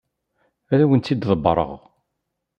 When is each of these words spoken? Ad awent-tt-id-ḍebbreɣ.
Ad 0.73 0.79
awent-tt-id-ḍebbreɣ. 0.83 1.71